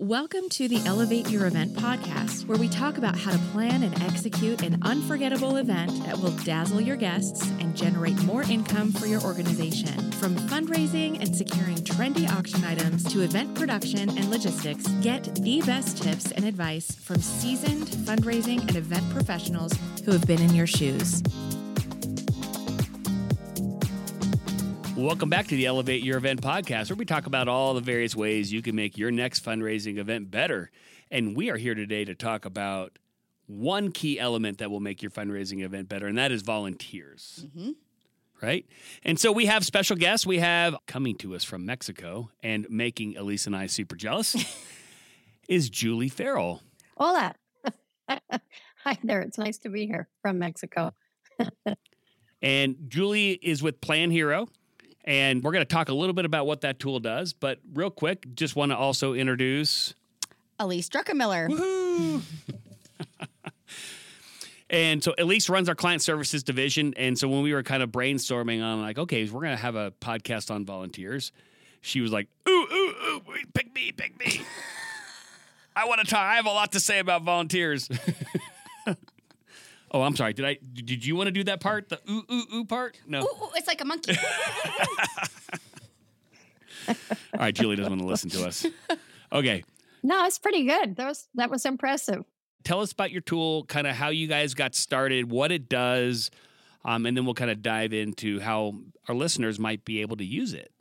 [0.00, 4.00] Welcome to the Elevate Your Event podcast, where we talk about how to plan and
[4.00, 9.20] execute an unforgettable event that will dazzle your guests and generate more income for your
[9.22, 10.12] organization.
[10.12, 16.00] From fundraising and securing trendy auction items to event production and logistics, get the best
[16.00, 19.72] tips and advice from seasoned fundraising and event professionals
[20.04, 21.24] who have been in your shoes.
[24.98, 28.16] Welcome back to the Elevate Your Event podcast, where we talk about all the various
[28.16, 30.72] ways you can make your next fundraising event better.
[31.08, 32.98] And we are here today to talk about
[33.46, 37.46] one key element that will make your fundraising event better, and that is volunteers.
[37.46, 37.70] Mm-hmm.
[38.42, 38.66] Right?
[39.04, 40.26] And so we have special guests.
[40.26, 44.34] We have coming to us from Mexico and making Elise and I super jealous
[45.48, 46.60] is Julie Farrell.
[46.96, 47.36] Hola.
[48.08, 49.20] Hi there.
[49.20, 50.92] It's nice to be here from Mexico.
[52.42, 54.48] and Julie is with Plan Hero.
[55.08, 57.32] And we're going to talk a little bit about what that tool does.
[57.32, 59.94] But real quick, just want to also introduce
[60.58, 61.48] Elise Druckenmiller.
[61.48, 62.20] Woohoo!
[64.70, 66.92] and so Elise runs our client services division.
[66.98, 69.76] And so when we were kind of brainstorming on like, okay, we're going to have
[69.76, 71.32] a podcast on volunteers,
[71.80, 73.22] she was like, ooh, ooh, ooh,
[73.54, 74.42] pick me, pick me.
[75.74, 76.20] I want to talk.
[76.20, 77.88] I have a lot to say about volunteers.
[79.90, 80.32] Oh, I'm sorry.
[80.32, 80.58] Did I?
[80.74, 81.88] Did you want to do that part?
[81.88, 83.00] The ooh ooh ooh part?
[83.06, 83.22] No.
[83.22, 84.16] Ooh, ooh, it's like a monkey.
[86.88, 86.94] All
[87.40, 88.66] right, Julie doesn't want to listen to us.
[89.32, 89.62] Okay.
[90.02, 90.96] No, it's pretty good.
[90.96, 92.24] That was that was impressive.
[92.64, 96.30] Tell us about your tool, kind of how you guys got started, what it does,
[96.84, 98.74] um, and then we'll kind of dive into how
[99.08, 100.72] our listeners might be able to use it.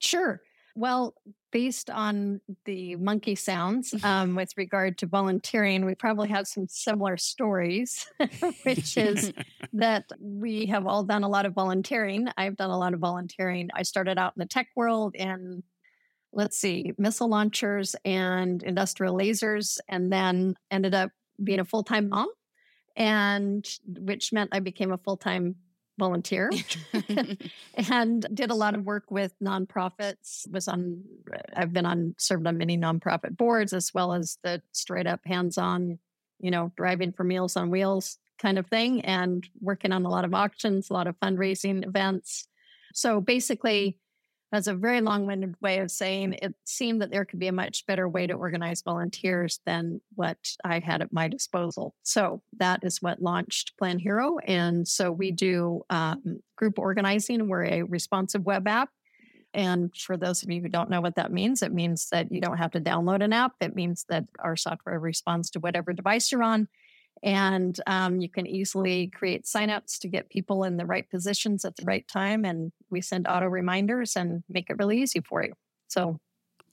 [0.00, 0.40] Sure.
[0.74, 1.14] Well,
[1.50, 7.16] based on the monkey sounds um, with regard to volunteering, we probably have some similar
[7.16, 8.06] stories,
[8.62, 9.32] which is
[9.72, 12.28] that we have all done a lot of volunteering.
[12.36, 13.70] I've done a lot of volunteering.
[13.74, 15.62] I started out in the tech world and
[16.32, 21.10] let's see, missile launchers and industrial lasers, and then ended up
[21.42, 22.28] being a full time mom,
[22.96, 25.56] and which meant I became a full time
[25.98, 26.50] volunteer
[27.90, 31.02] and did a lot of work with nonprofits was on
[31.56, 35.98] i've been on served on many nonprofit boards as well as the straight up hands-on
[36.38, 40.24] you know driving for meals on wheels kind of thing and working on a lot
[40.24, 42.48] of auctions a lot of fundraising events.
[42.94, 43.98] So basically
[44.50, 47.52] that's a very long winded way of saying it seemed that there could be a
[47.52, 51.94] much better way to organize volunteers than what I had at my disposal.
[52.02, 54.38] So that is what launched Plan Hero.
[54.38, 57.48] And so we do um, group organizing.
[57.48, 58.90] We're a responsive web app.
[59.54, 62.40] And for those of you who don't know what that means, it means that you
[62.40, 63.52] don't have to download an app.
[63.60, 66.68] It means that our software responds to whatever device you're on
[67.22, 71.76] and um, you can easily create signups to get people in the right positions at
[71.76, 75.52] the right time and we send auto reminders and make it really easy for you.
[75.88, 76.20] So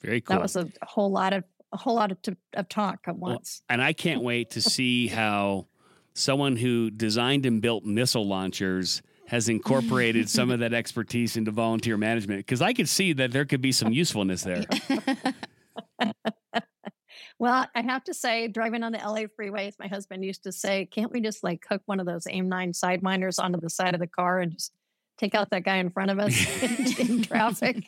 [0.02, 0.36] very cool.
[0.36, 3.62] that was a whole lot of a whole lot of, to, of talk at once.
[3.68, 5.66] well, and i can't wait to see how
[6.14, 11.96] someone who designed and built missile launchers has incorporated some of that expertise into volunteer
[11.96, 14.64] management because i could see that there could be some usefulness there
[17.38, 20.86] well, I have to say, driving on the LA freeways, my husband used to say,
[20.86, 24.00] "Can't we just like hook one of those AIM nine sidewinders onto the side of
[24.00, 24.72] the car and just
[25.18, 26.34] take out that guy in front of us
[27.00, 27.84] in, in traffic?"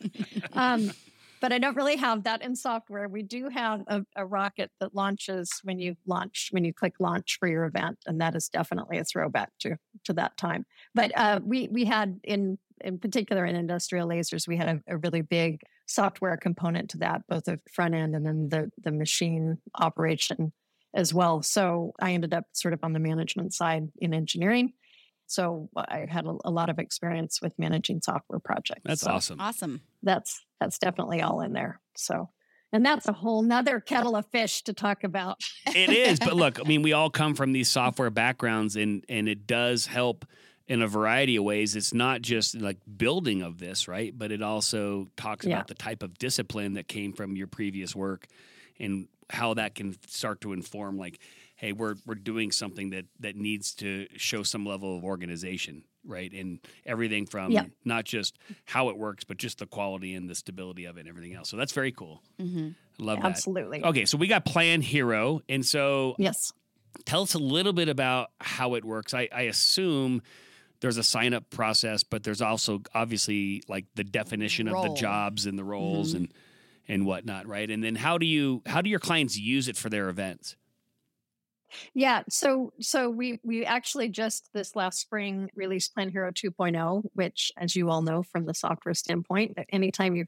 [0.53, 0.92] Um,
[1.41, 3.08] but I don't really have that in software.
[3.08, 7.38] We do have a, a, rocket that launches when you launch when you click launch
[7.38, 10.66] for your event, and that is definitely a throwback to to that time.
[10.94, 14.97] But uh, we we had in in particular in industrial lasers, we had a, a
[14.98, 19.59] really big software component to that, both the front end and then the the machine
[19.75, 20.53] operation
[20.94, 21.43] as well.
[21.43, 24.72] So I ended up sort of on the management side in engineering.
[25.26, 28.82] So I had a, a lot of experience with managing software projects.
[28.84, 29.41] That's so awesome.
[29.41, 29.81] Awesome.
[30.03, 31.81] That's that's definitely all in there.
[31.97, 32.31] So
[32.72, 35.41] and that's a whole nother kettle of fish to talk about.
[35.66, 39.28] it is, but look, I mean, we all come from these software backgrounds, and and
[39.28, 40.26] it does help
[40.69, 41.75] in a variety of ways.
[41.75, 44.17] It's not just like building of this, right?
[44.17, 45.56] But it also talks yeah.
[45.56, 48.27] about the type of discipline that came from your previous work
[48.79, 51.19] and how that can start to inform like,
[51.56, 56.31] hey, we're we're doing something that that needs to show some level of organization, right?
[56.32, 57.64] And everything from yeah.
[57.85, 61.09] not just how it works, but just the quality and the stability of it and
[61.09, 61.49] everything else.
[61.49, 62.23] So that's very cool.
[62.41, 62.69] Mm-hmm.
[62.99, 63.31] Love yeah, that.
[63.31, 63.82] Absolutely.
[63.85, 66.53] Okay, so we got Plan Hero, and so yes,
[67.06, 69.14] tell us a little bit about how it works.
[69.14, 70.21] I, I assume
[70.80, 74.84] there's a sign up process, but there's also obviously like the definition Role.
[74.84, 76.25] of the jobs and the roles mm-hmm.
[76.25, 76.34] and
[76.90, 77.70] and whatnot, right?
[77.70, 80.56] And then how do you how do your clients use it for their events?
[81.92, 87.52] Yeah, so so we we actually just this last spring released Plan Hero 2.0, which,
[87.58, 90.25] as you all know from the software standpoint, anytime you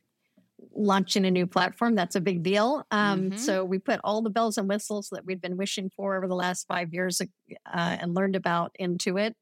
[0.75, 1.95] launching a new platform.
[1.95, 2.85] That's a big deal.
[2.91, 3.39] Um, Mhm.
[3.39, 6.35] So we put all the bells and whistles that we've been wishing for over the
[6.35, 7.27] last five years uh,
[8.01, 9.37] and learned about into it.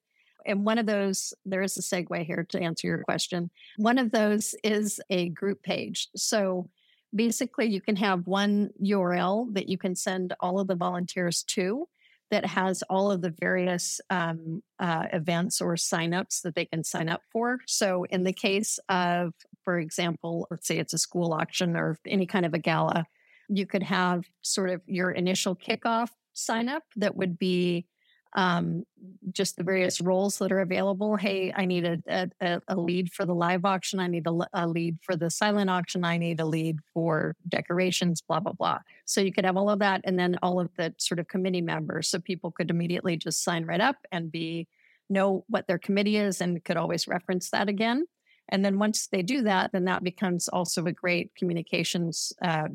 [0.47, 3.51] And one of those, there is a segue here to answer your question.
[3.77, 6.09] One of those is a group page.
[6.17, 6.69] So
[7.15, 11.89] basically, you can have one URL that you can send all of the volunteers to
[12.31, 17.09] that has all of the various um, uh, events or signups that they can sign
[17.09, 17.59] up for.
[17.67, 19.33] So, in the case of,
[19.65, 23.07] for example, let's say it's a school auction or any kind of a gala,
[23.49, 27.87] you could have sort of your initial kickoff sign up that would be
[28.35, 28.85] um,
[29.33, 31.17] just the various roles that are available.
[31.17, 34.01] Hey, I need a, a, a lead for the live auction.
[34.01, 36.05] I need a, a lead for the silent auction.
[36.05, 38.81] I need a lead for decorations, blah, blah, blah.
[39.07, 41.63] So you could have all of that and then all of the sort of committee
[41.63, 42.09] members.
[42.09, 44.69] So people could immediately just sign right up and be
[45.11, 48.05] know what their committee is and could always reference that again.
[48.51, 52.69] And then once they do that, then that becomes also a great communications uh,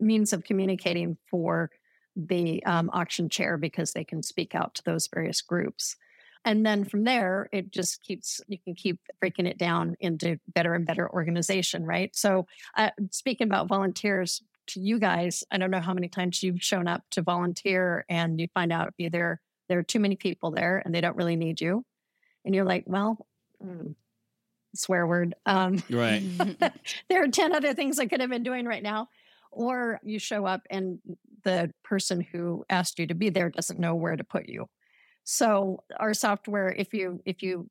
[0.00, 1.70] means of communicating for
[2.16, 5.96] the um, auction chair because they can speak out to those various groups.
[6.44, 10.74] And then from there, it just keeps, you can keep breaking it down into better
[10.74, 12.14] and better organization, right?
[12.14, 12.46] So,
[12.76, 16.86] uh, speaking about volunteers to you guys, I don't know how many times you've shown
[16.86, 20.94] up to volunteer and you find out either there are too many people there and
[20.94, 21.84] they don't really need you.
[22.44, 23.26] And you're like, well,
[23.64, 23.96] mm,
[24.74, 25.34] swear word.
[25.46, 26.22] Um, Right.
[27.08, 29.08] there are 10 other things I could have been doing right now.
[29.50, 31.00] Or you show up and
[31.46, 34.66] the person who asked you to be there doesn't know where to put you.
[35.22, 37.70] So our software, if you if you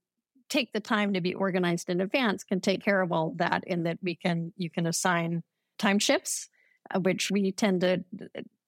[0.50, 3.84] take the time to be organized in advance, can take care of all that in
[3.84, 5.44] that we can you can assign
[5.78, 6.48] time shifts,
[6.94, 8.04] uh, which we tend to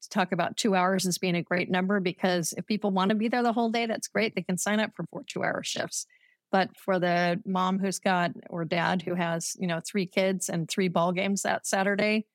[0.10, 3.30] talk about two hours as being a great number because if people want to be
[3.30, 4.36] there the whole day, that's great.
[4.36, 6.06] They can sign up for four two hour shifts.
[6.52, 10.70] But for the mom who's got or dad who has, you know, three kids and
[10.70, 12.26] three ball games that Saturday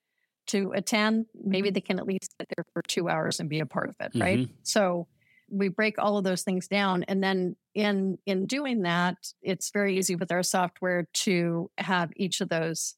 [0.49, 3.67] to attend, maybe they can at least sit there for two hours and be a
[3.67, 4.41] part of it, right?
[4.41, 4.51] Mhm.
[4.63, 5.09] So
[5.51, 7.05] we break all of those things down.
[7.05, 12.41] And then in in doing that, it's very easy with our software to have each
[12.41, 12.95] of those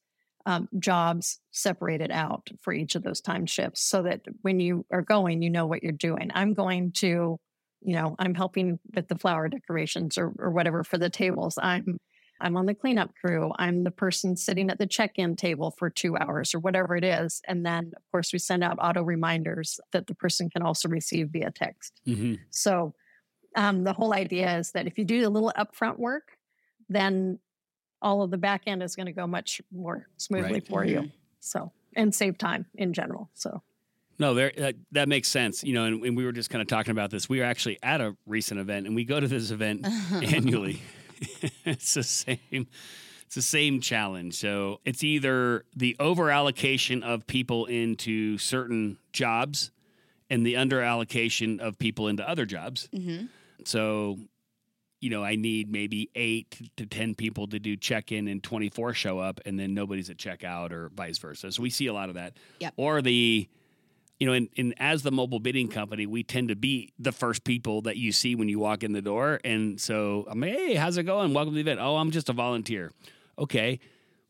[0.46, 5.02] um, jobs separated out for each of those time shifts so that when you are
[5.02, 6.30] going, you know what you're doing.
[6.34, 7.38] I'm going to,
[7.80, 11.58] you know, I'm helping with the flower decorations or, or whatever for the tables.
[11.60, 11.98] I'm
[12.44, 13.52] I'm on the cleanup crew.
[13.58, 17.40] I'm the person sitting at the check-in table for two hours or whatever it is.
[17.48, 21.30] And then of course we send out auto reminders that the person can also receive
[21.30, 22.00] via text.
[22.04, 22.94] hmm So
[23.56, 26.36] um, the whole idea is that if you do a little upfront work,
[26.88, 27.38] then
[28.02, 30.68] all of the back end is going to go much more smoothly Right.
[30.68, 31.10] for you.
[31.40, 33.30] So and save time in general.
[33.34, 33.62] So
[34.18, 35.64] No, there that, that makes sense.
[35.64, 37.28] You know, and, and we were just kind of talking about this.
[37.28, 39.86] We were actually at a recent event, and we go to this event
[40.22, 40.82] annually.
[41.64, 42.66] it's the same.
[43.26, 44.34] It's the same challenge.
[44.34, 49.70] So it's either the over allocation of people into certain jobs,
[50.30, 52.88] and the under allocation of people into other jobs.
[52.94, 53.28] Mhm.
[53.64, 54.18] So,
[55.00, 58.94] you know, I need maybe eight to 10 people to do check in and 24
[58.94, 61.52] show up, and then nobody's at checkout or vice versa.
[61.52, 62.36] So we see a lot of that.
[62.60, 62.72] Yep.
[62.76, 63.48] Or the,
[64.20, 67.44] you know, and, and as the mobile bidding company, we tend to be the first
[67.44, 69.40] people that you see when you walk in the door.
[69.44, 71.34] And so I'm like, hey, how's it going?
[71.34, 71.80] Welcome to the event.
[71.80, 72.92] Oh, I'm just a volunteer.
[73.38, 73.80] Okay.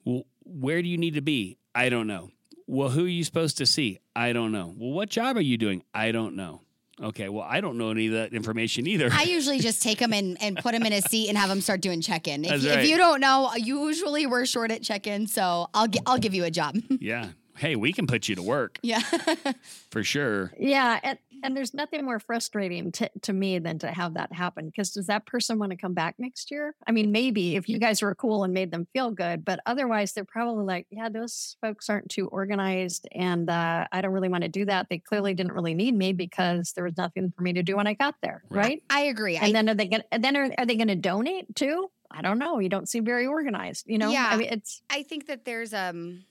[0.05, 1.59] Well, where do you need to be?
[1.75, 2.31] I don't know.
[2.67, 3.99] Well, who are you supposed to see?
[4.17, 4.73] I don't know.
[4.77, 5.83] Well, what job are you doing?
[5.93, 6.63] I don't know.
[7.03, 7.29] Okay.
[7.29, 9.11] Well, I don't know any of that information either.
[9.13, 11.61] I usually just take them and, and put them in a seat and have them
[11.61, 12.45] start doing check in.
[12.45, 12.79] If, you- right.
[12.79, 16.33] if you don't know, usually we're short at check in, so I'll gi- I'll give
[16.35, 16.77] you a job.
[17.01, 17.31] yeah.
[17.57, 19.01] Hey, we can put you to work yeah.
[19.91, 20.53] for sure.
[20.59, 24.67] yeah, and, and there's nothing more frustrating to, to me than to have that happen.
[24.67, 26.75] Because does that person want to come back next year?
[26.87, 30.13] I mean, maybe if you guys were cool and made them feel good, but otherwise
[30.15, 34.43] they're probably like, yeah, those folks aren't too organized, and uh, I don't really want
[34.43, 34.89] to do that.
[34.89, 37.87] They clearly didn't really need me because there was nothing for me to do when
[37.87, 38.65] I got there, Right.
[38.65, 38.83] right?
[38.91, 39.37] I agree.
[39.39, 41.91] I, And then are they going to, then are, are they going to donate too?
[42.11, 42.59] I don't know.
[42.61, 43.85] You don't seem very organized.
[43.89, 44.11] You know.
[44.11, 44.29] Yeah.
[44.31, 46.25] I mean, it's I think that there's um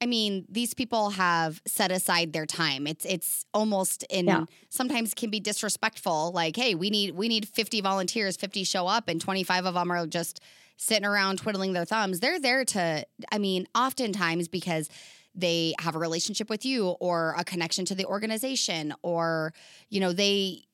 [0.00, 2.86] I mean, these people have set aside their time.
[2.86, 4.44] It's it's almost in Yeah.
[4.68, 6.32] sometimes can be disrespectful.
[6.32, 9.90] Like, hey, we need we need 50 volunteers, 50 show up, and 25 of them
[9.90, 10.40] are just
[10.76, 12.20] sitting around twiddling their thumbs.
[12.20, 14.88] They're there to, I mean, oftentimes because
[15.34, 19.52] they have a relationship with you or a connection to the organization, or
[19.88, 20.64] you know, they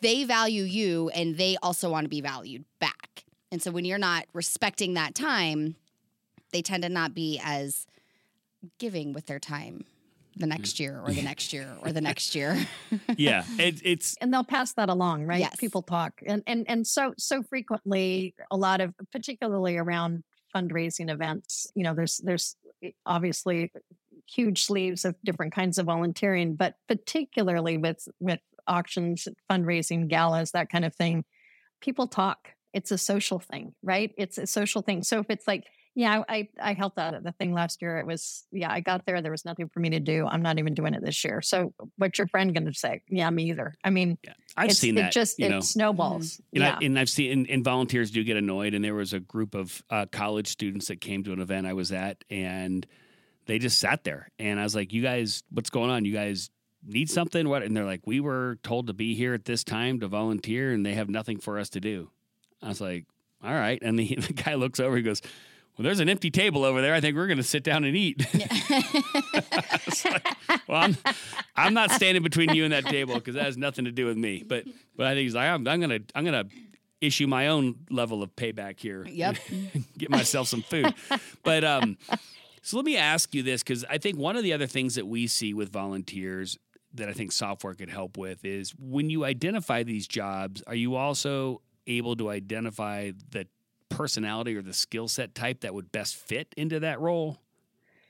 [0.00, 3.24] they value you and they also want to be valued back.
[3.52, 5.74] And so when you're not respecting that time,
[6.52, 7.86] they tend to not be as
[8.78, 9.84] giving with their time
[10.36, 12.56] the next year or the next year or the next year.
[13.16, 13.44] Yeah.
[13.58, 15.40] It, it's, and they'll pass that along, right?
[15.40, 15.56] Yes.
[15.56, 20.22] People talk, and and and so so frequently, a lot of particularly around
[20.54, 21.70] fundraising events.
[21.74, 22.56] You know, there's there's
[23.04, 23.72] obviously
[24.28, 30.70] huge sleeves of different kinds of volunteering, but particularly with with auctions, fundraising, galas, that
[30.70, 31.24] kind of thing,
[31.80, 32.48] people talk.
[32.72, 34.12] It's a social thing, right?
[34.16, 35.02] It's a social thing.
[35.02, 37.98] So if it's like, yeah, I I helped out at the thing last year.
[37.98, 39.20] It was yeah, I got there.
[39.22, 40.24] There was nothing for me to do.
[40.26, 41.42] I'm not even doing it this year.
[41.42, 43.02] So what's your friend going to say?
[43.08, 43.74] Yeah, me either.
[43.82, 45.12] I mean, yeah, I've seen it that.
[45.12, 45.60] Just you it know.
[45.60, 46.34] snowballs.
[46.34, 46.42] Mm-hmm.
[46.54, 46.78] And, yeah.
[46.80, 48.74] I, and I've seen and, and, volunteers do get annoyed.
[48.74, 51.72] And there was a group of uh, college students that came to an event I
[51.72, 52.86] was at, and
[53.46, 54.30] they just sat there.
[54.38, 56.04] And I was like, "You guys, what's going on?
[56.04, 56.50] You guys
[56.86, 57.48] need something?
[57.48, 60.72] What?" And they're like, "We were told to be here at this time to volunteer,
[60.72, 62.10] and they have nothing for us to do."
[62.62, 63.06] I was like,
[63.42, 64.96] "All right." And the, the guy looks over.
[64.96, 65.20] He goes
[65.80, 66.92] well, there's an empty table over there.
[66.92, 68.22] I think we're going to sit down and eat.
[70.04, 70.26] like,
[70.68, 70.94] well, I'm,
[71.56, 74.18] I'm not standing between you and that table because that has nothing to do with
[74.18, 74.44] me.
[74.46, 76.44] But but I think he's like, I'm, I'm gonna I'm gonna
[77.00, 79.06] issue my own level of payback here.
[79.08, 79.36] Yep.
[79.96, 80.92] Get myself some food.
[81.44, 81.96] But um,
[82.60, 85.06] so let me ask you this because I think one of the other things that
[85.06, 86.58] we see with volunteers
[86.92, 90.96] that I think software could help with is when you identify these jobs, are you
[90.96, 93.46] also able to identify the
[93.90, 97.38] personality or the skill set type that would best fit into that role?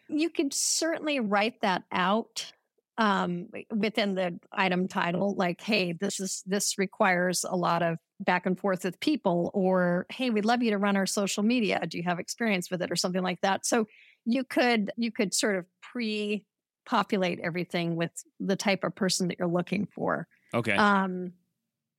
[0.08, 2.52] You could certainly write that out
[2.98, 8.44] um, within the item title, like, "Hey, this is this requires a lot of back
[8.44, 11.80] and forth with people," or "Hey, we'd love you to run our social media.
[11.86, 13.64] Do you have experience with it?" or something like that.
[13.64, 13.86] So
[14.26, 16.44] you could you could sort of pre
[16.84, 18.10] populate everything with
[18.40, 20.26] the type of person that you're looking for.
[20.52, 20.76] Okay.
[20.76, 21.34] Um,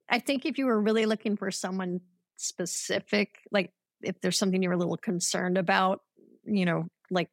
[0.09, 2.01] I think if you were really looking for someone
[2.41, 3.71] specific, like
[4.01, 6.01] if there's something you're a little concerned about,
[6.43, 7.29] you know, like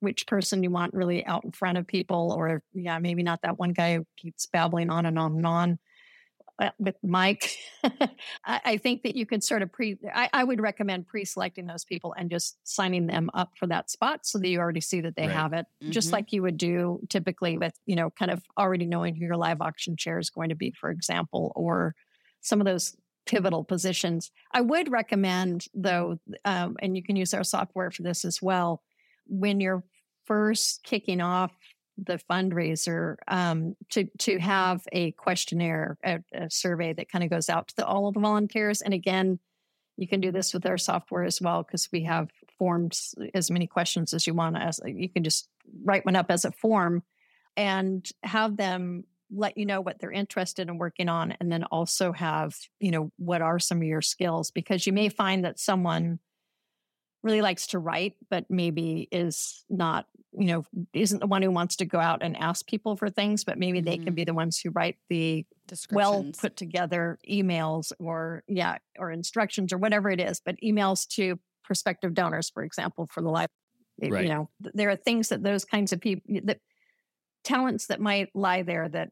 [0.00, 3.58] which person you want really out in front of people, or yeah, maybe not that
[3.58, 5.78] one guy who keeps babbling on and on and on.
[6.58, 7.56] Uh, with Mike,
[8.44, 9.96] I, I, think that you could sort of pre.
[10.14, 14.26] I, I would recommend pre-selecting those people and just signing them up for that spot
[14.26, 15.32] so that you already see that they right.
[15.32, 15.92] have it, Mm-hmm.
[15.92, 19.36] just like you would do typically with you know, kind of already knowing who your
[19.36, 21.94] live auction chair is going to be, for example, or
[22.42, 22.94] some of those
[23.26, 24.30] pivotal positions.
[24.52, 28.82] I would recommend, though, um, and you can use our software for this as well,
[29.26, 29.84] when you're
[30.24, 31.52] first kicking off
[31.98, 37.48] the fundraiser, um, to to have a questionnaire, a, a survey that kind of goes
[37.48, 38.82] out to the, all of the volunteers.
[38.82, 39.38] And again,
[39.96, 43.66] you can do this with our software as well because we have forms as many
[43.66, 44.56] questions as you want.
[44.56, 45.48] As you can just
[45.84, 47.02] write one up as a form
[47.56, 52.12] and have them let you know what they're interested in working on and then also
[52.12, 56.18] have you know what are some of your skills because you may find that someone
[57.22, 61.76] really likes to write but maybe is not you know isn't the one who wants
[61.76, 63.86] to go out and ask people for things but maybe mm-hmm.
[63.86, 65.44] they can be the ones who write the
[65.92, 71.38] well put together emails or yeah or instructions or whatever it is but emails to
[71.64, 73.50] prospective donors for example for the life
[74.02, 74.24] right.
[74.24, 76.58] you know there are things that those kinds of people that
[77.44, 79.10] talents that might lie there that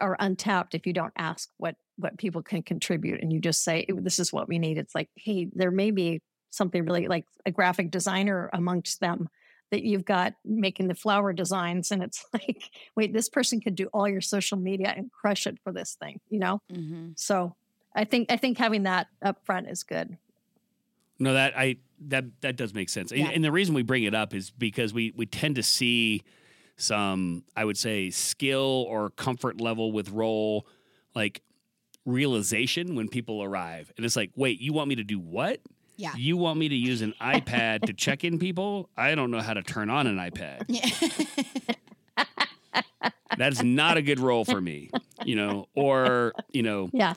[0.00, 3.86] are untapped if you don't ask what what people can contribute and you just say
[3.88, 7.50] this is what we need it's like hey there may be something really like a
[7.50, 9.28] graphic designer amongst them
[9.70, 13.86] that you've got making the flower designs and it's like wait this person could do
[13.92, 17.08] all your social media and crush it for this thing you know mm-hmm.
[17.16, 17.54] so
[17.94, 20.16] i think i think having that up front is good
[21.18, 23.26] no that i that that does make sense Yeah.
[23.26, 26.22] and, and the reason we bring it up is because we we tend to see
[26.76, 30.66] some i would say skill or comfort level with role
[31.14, 31.42] like
[32.04, 33.92] realization when people arrive.
[33.96, 35.60] And it's like wait you want me to do what?
[35.98, 36.12] Yeah.
[36.14, 38.90] you want me to use an ipad to check in people?
[38.96, 40.64] I don't know how to turn on an ipad.
[42.16, 42.24] Yeah.
[43.36, 44.90] that's not a good role for me
[45.24, 45.66] you know?
[45.74, 47.14] Or you know yeah.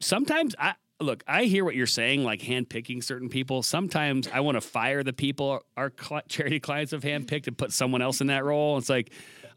[0.00, 3.62] sometimes i look i hear what you're saying like handpicking certain people.
[3.62, 7.72] Sometimes i want to fire the people our cl- charity clients have handpicked and put
[7.72, 8.78] someone else in that role.
[8.78, 9.12] It's like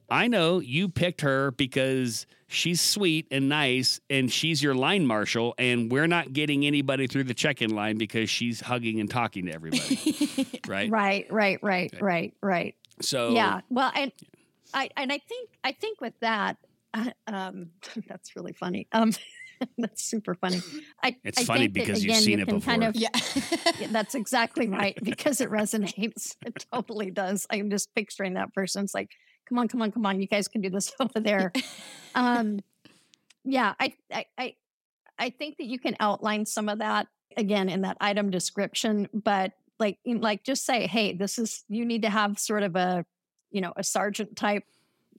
[0.10, 5.54] i know you picked her because she's sweet and nice and she's your line marshal
[5.58, 9.54] and we're not getting anybody through the check-in line because she's hugging and talking to
[9.54, 10.00] everybody
[10.68, 10.90] right?
[10.90, 12.76] Right right right right right.
[13.02, 14.12] So yeah well and
[14.74, 16.58] i and i think i think with that
[16.94, 17.72] uh, um
[18.08, 18.88] that's really funny.
[18.94, 19.12] Um
[19.78, 20.62] that's super funny.
[21.04, 22.90] I It's I funny think that, because you've seen you it can kind before.
[22.90, 23.74] of yeah.
[23.80, 26.36] Yeah, that's exactly right because it resonates.
[26.46, 27.46] It totally does.
[27.50, 29.12] I'm just picturing that person it's like
[29.48, 31.52] come on come on come on you guys can do this over there.
[32.16, 32.60] Um
[33.44, 34.54] yeah I, I i
[35.18, 39.54] i think that you can outline some of that again in that item description but
[39.80, 43.06] like like just say hey this is you need to have sort of a
[43.52, 44.64] you know a sergeant type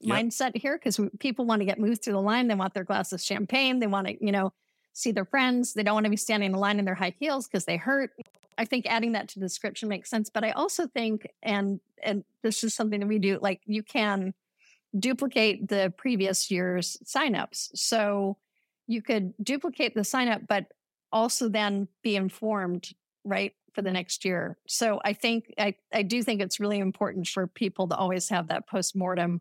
[0.01, 0.17] Yep.
[0.17, 3.13] mindset here because people want to get moved through the line they want their glass
[3.13, 4.53] of champagne they want to you know
[4.93, 7.47] see their friends they don't want to be standing in line in their high heels
[7.49, 8.13] because they hurt
[8.59, 10.29] I think adding that to the description makes sense.
[10.29, 14.35] But I also think, and and this is something that we do, like you can
[14.99, 17.71] duplicate the previous year's signups.
[17.75, 18.37] So
[18.87, 20.67] you could duplicate the sign up, but
[21.13, 22.93] also then be informed,
[23.25, 24.59] right, for the next year.
[24.67, 28.49] So I think I, I do think it's really important for people to always have
[28.49, 29.41] that postmortem.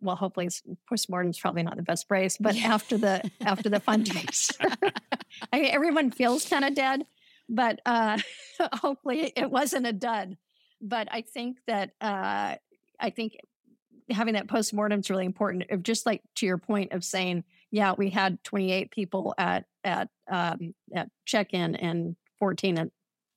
[0.00, 0.48] Well, hopefully
[0.88, 2.74] postmortem is probably not the best phrase, but yeah.
[2.74, 4.76] after the after the fundraiser.
[5.52, 7.04] I mean everyone feels kind of dead,
[7.48, 8.18] but uh
[8.72, 10.36] hopefully it wasn't a dud.
[10.80, 12.56] But I think that uh
[13.00, 13.38] I think
[14.10, 15.70] having that postmortem is really important.
[15.70, 20.08] Of just like to your point of saying, yeah, we had 28 people at at
[20.30, 22.88] um, at check-in and 14 at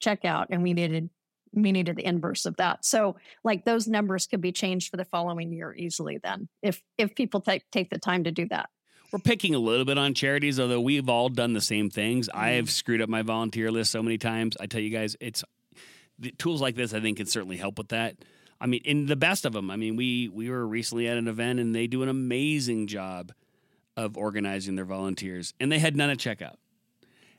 [0.04, 1.10] checkout, and we needed
[1.54, 2.86] we needed the inverse of that.
[2.86, 6.20] So like those numbers could be changed for the following year easily.
[6.22, 8.70] Then if if people take take the time to do that.
[9.12, 12.30] We're picking a little bit on charities, although we've all done the same things.
[12.30, 12.40] Mm.
[12.40, 14.56] I have screwed up my volunteer list so many times.
[14.60, 15.44] I tell you guys, it's
[16.18, 16.94] the tools like this.
[16.94, 18.16] I think can certainly help with that.
[18.62, 19.72] I mean, in the best of them.
[19.72, 23.34] I mean, we we were recently at an event and they do an amazing job
[23.98, 26.56] of organizing their volunteers, and they had none at checkout.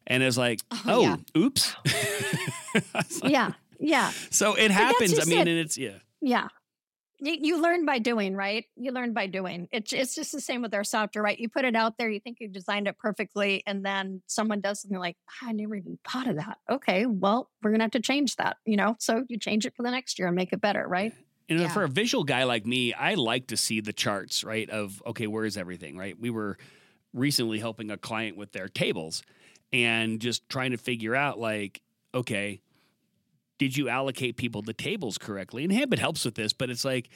[0.06, 1.16] And it's like, oh, oh yeah.
[1.36, 1.74] oops.
[2.94, 3.52] like, yeah,
[3.82, 4.12] yeah.
[4.30, 5.18] So it happens.
[5.18, 5.48] I mean, it.
[5.48, 6.48] and it's yeah, yeah.
[7.18, 8.64] You, you learn by doing, right?
[8.76, 9.68] You learn by doing.
[9.70, 11.38] It's it's just the same with our software, right?
[11.38, 14.80] You put it out there, you think you designed it perfectly, and then someone does
[14.80, 16.58] something like, oh, I never even thought of that.
[16.70, 18.96] Okay, well, we're gonna have to change that, you know.
[18.98, 21.12] So you change it for the next year and make it better, right?
[21.48, 21.72] You know, yeah.
[21.72, 24.68] for a visual guy like me, I like to see the charts, right?
[24.70, 26.18] Of okay, where is everything, right?
[26.18, 26.56] We were
[27.12, 29.22] recently helping a client with their tables
[29.72, 31.82] and just trying to figure out like,
[32.14, 32.60] okay,
[33.62, 35.62] did you allocate people the tables correctly?
[35.62, 37.08] And Handbid helps with this, but it's like,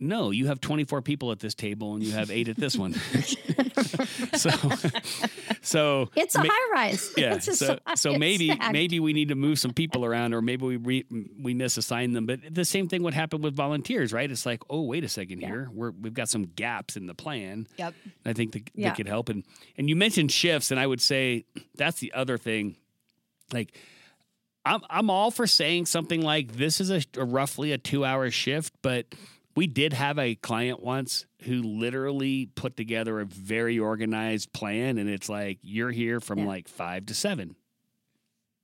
[0.00, 2.94] no, you have 24 people at this table and you have eight at this one.
[4.34, 4.50] so,
[5.62, 7.12] so it's a ma- high rise.
[7.16, 7.38] Yeah.
[7.38, 8.72] so, so maybe, stacked.
[8.72, 11.04] maybe we need to move some people around or maybe we, re,
[11.40, 12.26] we misassign them.
[12.26, 14.28] But the same thing would happen with volunteers, right?
[14.28, 15.46] It's like, oh, wait a second yeah.
[15.46, 15.70] here.
[15.72, 17.68] We're, we've got some gaps in the plan.
[17.76, 17.94] Yep.
[18.26, 18.88] I think that, yeah.
[18.88, 19.28] that could help.
[19.28, 19.44] And,
[19.78, 21.44] and you mentioned shifts and I would say
[21.76, 22.74] that's the other thing.
[23.52, 23.78] Like,
[24.64, 28.30] I'm, I'm all for saying something like this is a, a roughly a two hour
[28.30, 29.06] shift, but
[29.56, 35.08] we did have a client once who literally put together a very organized plan and
[35.08, 36.46] it's like you're here from yeah.
[36.46, 37.56] like 5 to 7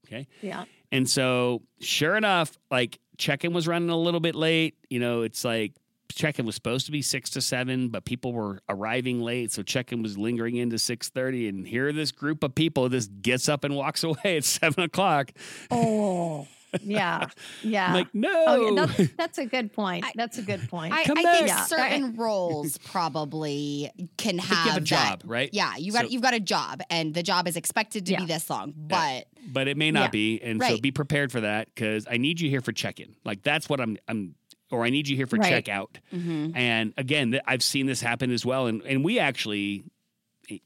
[0.06, 0.28] okay?
[0.40, 0.64] Yeah.
[0.92, 4.76] And so sure enough like check-in was running a little bit late.
[4.88, 5.74] You know it's like
[6.16, 10.02] check-in was supposed to be 6 to 7 but people were arriving late so check-in
[10.02, 14.02] was lingering into 6.30 and here this group of people just gets up and walks
[14.04, 15.30] away at 7 o'clock
[15.70, 16.48] oh
[16.82, 17.28] yeah,
[17.62, 17.94] yeah.
[17.94, 20.04] like no, oh, yeah, that's, that's, a good point.
[20.14, 20.92] That's a good point.
[20.92, 21.64] I, I think yeah.
[21.64, 24.84] certain roles probably can have, have a that.
[24.84, 25.50] job, right?
[25.52, 28.20] Yeah, you got so, you've got a job, and the job is expected to yeah.
[28.20, 30.76] be this long, but but it may not be, and right.
[30.76, 33.14] so be prepared for that because I need you here for check in.
[33.24, 34.34] Like that's what I'm I'm
[34.70, 35.64] or I need you here for right.
[35.64, 35.96] checkout.
[36.12, 36.56] Mm-hmm.
[36.56, 38.66] And again, I've seen this happen as well.
[38.66, 39.84] And and we actually,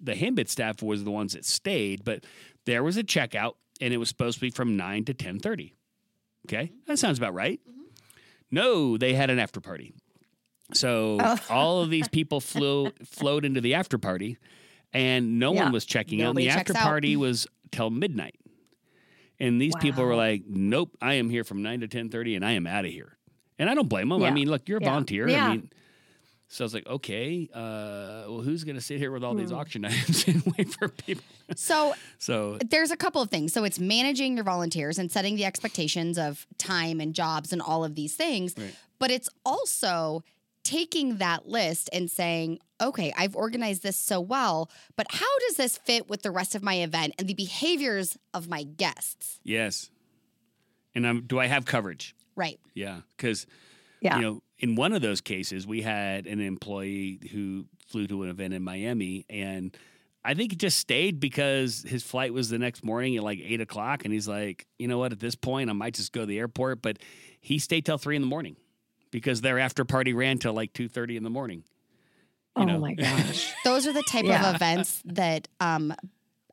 [0.00, 2.24] the Handbid staff was the ones that stayed, but
[2.66, 5.74] there was a checkout, and it was supposed to be from nine to ten thirty.
[6.46, 7.60] Okay, that sounds about right.
[7.68, 7.80] Mm-hmm.
[8.50, 9.94] No, they had an after party.
[10.72, 11.38] So oh.
[11.48, 14.38] all of these people flew flowed into the after party,
[14.92, 15.64] and no yeah.
[15.64, 16.58] one was checking Nobody out.
[16.58, 18.36] And the after party was till midnight.
[19.38, 19.80] And these wow.
[19.80, 22.66] people were like, "Nope, I am here from nine to ten thirty, and I am
[22.66, 23.16] out of here."
[23.60, 24.22] And I don't blame them.
[24.22, 24.28] Yeah.
[24.28, 24.88] I mean, look, you're a yeah.
[24.88, 25.28] volunteer.
[25.28, 25.70] I mean,
[26.48, 29.50] so I was like, okay, uh, well, who's going to sit here with all these
[29.50, 29.56] hmm.
[29.56, 31.22] auction items and wait for people?
[31.54, 33.52] So, so there's a couple of things.
[33.52, 37.84] So it's managing your volunteers and setting the expectations of time and jobs and all
[37.84, 38.54] of these things.
[38.58, 38.74] Right.
[38.98, 40.24] But it's also
[40.64, 45.76] taking that list and saying, okay, I've organized this so well, but how does this
[45.78, 49.38] fit with the rest of my event and the behaviors of my guests?
[49.44, 49.90] Yes.
[50.94, 52.16] And um, do I have coverage?
[52.40, 52.58] Right.
[52.74, 53.00] Yeah.
[53.16, 53.46] Because,
[54.00, 54.16] yeah.
[54.16, 58.30] you know, in one of those cases, we had an employee who flew to an
[58.30, 59.76] event in Miami and
[60.24, 63.60] I think he just stayed because his flight was the next morning at like eight
[63.60, 64.04] o'clock.
[64.04, 66.38] And he's like, you know what, at this point, I might just go to the
[66.38, 66.82] airport.
[66.82, 66.98] But
[67.40, 68.56] he stayed till three in the morning
[69.10, 71.64] because their after party ran till like 2.30 in the morning.
[72.56, 72.78] You oh know?
[72.78, 73.54] my gosh.
[73.64, 74.50] Those are the type yeah.
[74.50, 75.94] of events that um,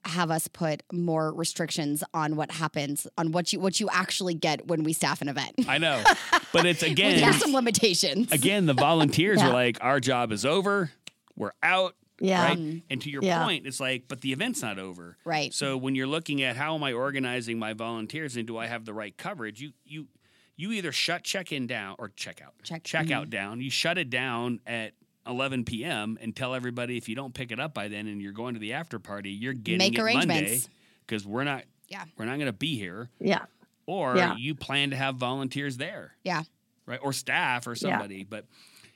[0.06, 4.68] have us put more restrictions on what happens on what you what you actually get
[4.68, 5.66] when we staff an event.
[5.68, 6.04] I know,
[6.54, 8.32] but it's again there's some limitations.
[8.32, 9.50] Again, the volunteers yeah.
[9.50, 10.92] are like, our job is over,
[11.36, 11.96] we're out.
[12.20, 12.44] Yeah.
[12.44, 12.58] Right.
[12.58, 12.78] Mm-hmm.
[12.90, 13.44] And to your yeah.
[13.44, 15.18] point, it's like, but the event's not over.
[15.24, 15.54] Right.
[15.54, 18.86] So when you're looking at how am I organizing my volunteers and do I have
[18.86, 20.08] the right coverage, you you
[20.56, 22.54] you either shut check in down or check out.
[22.64, 23.14] Check, check mm-hmm.
[23.14, 23.62] out down.
[23.62, 24.94] You shut it down at
[25.28, 26.18] 11 p.m.
[26.22, 28.60] and tell everybody if you don't pick it up by then and you're going to
[28.60, 30.60] the after party, you're getting Make it Monday
[31.06, 33.10] because we're not yeah we're not going to be here.
[33.20, 33.46] Yeah.
[33.86, 34.36] or Yeah.
[34.36, 36.14] you plan to have volunteers there.
[36.24, 36.44] Yeah.
[36.86, 37.00] Right.
[37.02, 38.24] Or staff or somebody.
[38.24, 38.46] But,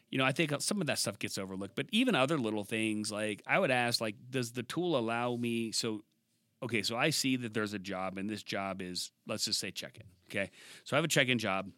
[0.10, 1.76] you know, I think some of that stuff gets overlooked.
[1.76, 5.72] But even other little things, like I would ask, like, does the tool allow me?
[5.72, 6.04] So,
[6.64, 9.72] okay, so I see that there's a job, and this job is, let's just say
[9.72, 10.04] check in.
[10.30, 10.52] Okay.
[10.84, 11.70] So I have a check in job,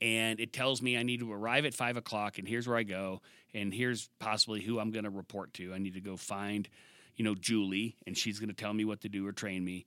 [0.00, 2.82] and it tells me I need to arrive at five o'clock, and here's where I
[2.82, 3.20] go,
[3.54, 5.74] and here's possibly who I'm going to report to.
[5.74, 6.68] I need to go find,
[7.16, 9.84] you know, Julie, and she's going to tell me what to do or train me.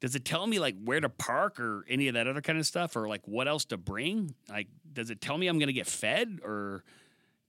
[0.00, 2.66] Does it tell me like where to park or any of that other kind of
[2.66, 4.34] stuff, or like what else to bring?
[4.50, 6.84] Like, does it tell me I'm going to get fed, or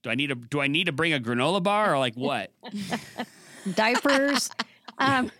[0.02, 2.50] do I need to do I need to bring a granola bar, or like what?
[3.74, 4.50] Diapers.
[4.98, 5.30] um,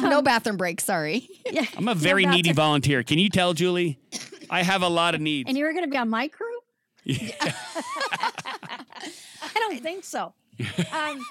[0.00, 0.80] no bathroom break.
[0.80, 1.28] Sorry.
[1.50, 1.66] yeah.
[1.76, 3.02] I'm a very No, needy volunteer.
[3.02, 3.98] Can you tell Julie?
[4.50, 5.48] I have a lot of needs.
[5.48, 6.46] And you were going to be on my crew?
[7.04, 7.30] Yeah.
[8.42, 10.34] I don't think so.
[10.92, 11.24] Um,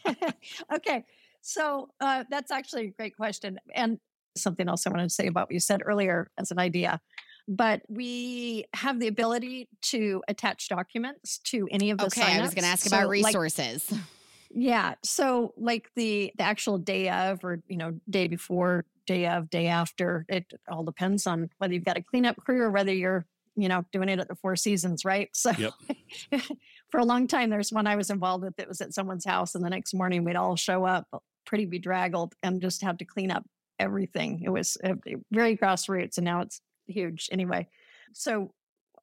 [0.74, 1.04] okay,
[1.40, 3.98] so uh, that's actually a great question, and
[4.36, 7.00] something else I wanted to say about what you said earlier as an idea.
[7.48, 12.06] But we have the ability to attach documents to any of the.
[12.06, 12.72] Okay, I was going to signups.
[12.72, 13.92] ask about So, like, resources.
[14.50, 14.94] yeah.
[15.02, 19.66] So like the the actual day of or you know, day before, day of, day
[19.66, 23.68] after, it all depends on whether you've got a cleanup crew or whether you're, you
[23.68, 25.28] know, doing it at the Four Seasons, right?
[25.34, 25.72] So Yep.
[26.92, 29.56] for a long time there's one I was involved with that was at someone's house
[29.56, 31.08] and the next morning we'd all show up
[31.44, 33.44] pretty bedraggled and just have to clean up
[33.80, 34.42] everything.
[34.44, 34.94] It was uh,
[35.32, 37.66] very grassroots and now it's huge anyway.
[38.12, 38.52] So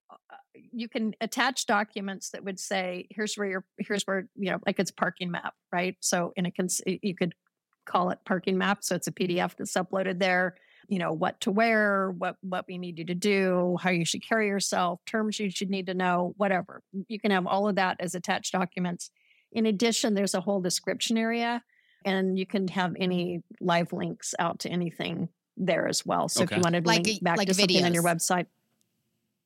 [0.10, 4.60] uh, you can attach documents that would say here's where you're here's where you know
[4.66, 6.52] like it's parking map right so in a
[6.86, 7.34] you could
[7.88, 10.56] call it parking map so it's a pdf that's uploaded there
[10.88, 14.28] you know what to wear what what we need you to do how you should
[14.28, 16.82] carry yourself terms you should need to know whatever.
[17.08, 19.12] You can have all of that as attached documents.
[19.52, 21.64] In addition there's a whole description area
[22.06, 26.30] and you can have any live links out to anything there as well.
[26.30, 28.48] So if you wanted to Like- link back like to something on your website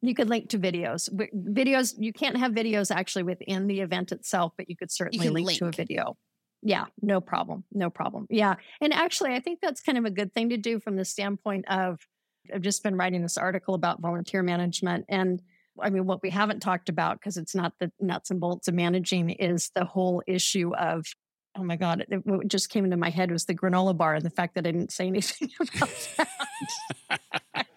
[0.04, 1.10] you could link to videos.
[1.32, 5.34] Videos, you can't have videos actually within the event itself, but you could certainly can
[5.36, 6.18] link, to a video.
[6.64, 7.64] Yeah, no problem.
[7.72, 8.28] No problem.
[8.30, 8.56] Yeah.
[8.82, 11.66] And actually, I think that's kind of a good thing to do from the standpoint
[11.68, 12.00] of
[12.54, 15.06] I've just been writing this article about volunteer management.
[15.10, 15.42] And
[15.80, 18.74] I mean, what we haven't talked about, because it's not the nuts and bolts of
[18.74, 21.06] managing, is the whole issue of,
[21.56, 24.26] oh my God, it, what just came into my head was the granola bar and
[24.26, 27.68] the fact that I didn't say anything about that.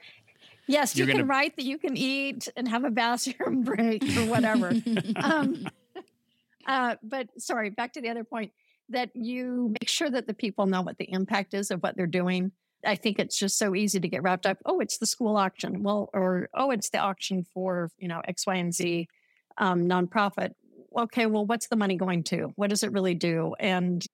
[0.66, 4.02] Yes, You're you can gonna- write that you can eat and have a bathroom break
[4.16, 4.72] or whatever.
[5.16, 5.66] um,
[6.66, 8.52] uh, but sorry, back to the other point
[8.90, 12.06] that you make sure that the people know what the impact is of what they're
[12.06, 12.52] doing.
[12.86, 14.58] I think it's just so easy to get wrapped up.
[14.66, 15.82] Oh, it's the school auction.
[15.82, 19.08] Well, or oh, it's the auction for you know X, Y, and Z
[19.58, 20.52] um, nonprofit.
[20.96, 22.52] Okay, well, what's the money going to?
[22.56, 23.54] What does it really do?
[23.58, 24.04] And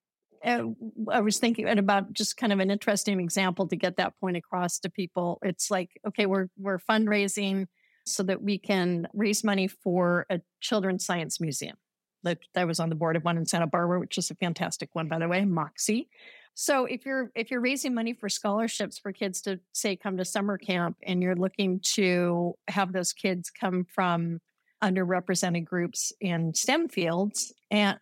[0.44, 0.64] uh,
[1.10, 4.78] I was thinking about just kind of an interesting example to get that point across
[4.80, 5.38] to people.
[5.42, 7.66] It's like, okay, we're we're fundraising
[8.06, 11.76] so that we can raise money for a children's science museum.
[12.22, 14.90] That I was on the board of one in Santa Barbara, which is a fantastic
[14.92, 16.06] one, by the way, MOXI.
[16.54, 20.24] So if you're if you're raising money for scholarships for kids to say come to
[20.24, 24.40] summer camp and you're looking to have those kids come from
[24.82, 27.98] underrepresented groups in STEM fields and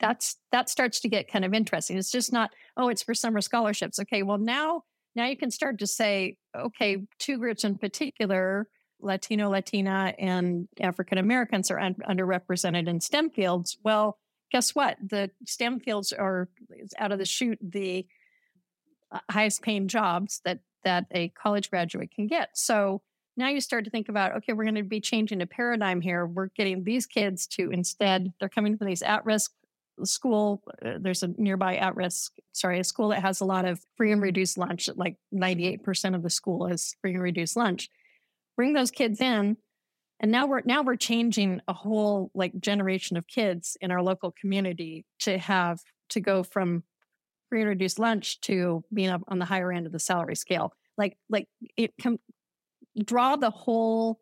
[0.00, 1.96] that's that starts to get kind of interesting.
[1.96, 3.98] It's just not, oh, it's for summer scholarships.
[3.98, 4.82] Okay, well now
[5.16, 8.68] now you can start to say, okay, two groups in particular,
[9.00, 13.76] Latino, Latina, and African Americans are un- underrepresented in STEM fields.
[13.82, 14.18] Well,
[14.50, 14.96] guess what?
[15.02, 16.48] The STEM fields are
[16.98, 18.06] out of the chute the
[19.12, 22.50] uh, highest paying jobs that that a college graduate can get.
[22.54, 23.02] So
[23.36, 26.26] now you start to think about, okay, we're going to be changing a paradigm here.
[26.26, 29.52] We're getting these kids to instead, they're coming from these at risk
[30.02, 30.62] school.
[30.84, 34.12] Uh, there's a nearby at risk, sorry, a school that has a lot of free
[34.12, 34.88] and reduced lunch.
[34.94, 37.88] Like 98% of the school is free and reduced lunch.
[38.56, 39.56] Bring those kids in.
[40.20, 44.30] And now we're now we're changing a whole like generation of kids in our local
[44.30, 46.84] community to have to go from
[47.50, 50.72] free and reduced lunch to being up on the higher end of the salary scale.
[50.96, 52.18] Like like it can
[53.04, 54.20] draw the whole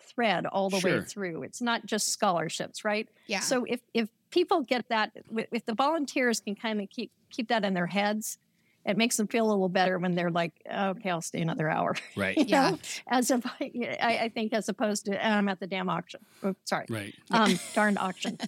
[0.00, 0.98] thread all the Sure.
[1.00, 1.42] way through.
[1.42, 3.08] It's not just scholarships, right?
[3.26, 3.40] yeah.
[3.40, 7.48] So if if people get that, if if the volunteers can kind of keep keep
[7.48, 8.38] that in their heads,
[8.84, 11.94] it makes them feel a little better when they're like, okay, I'll stay another hour.
[12.16, 12.36] Right.
[12.36, 12.70] You Yeah.
[12.70, 12.78] know?
[13.08, 16.20] As if I, I think as opposed to I'm at the damn auction.
[16.42, 17.14] Oh, sorry, Right.
[17.30, 18.38] um, darn auction.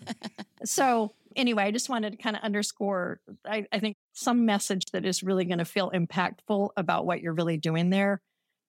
[0.64, 3.20] so anyway, I just wanted to kind of underscore.
[3.44, 7.32] I, I think some message that is really going to feel impactful about what you're
[7.34, 8.20] really doing there.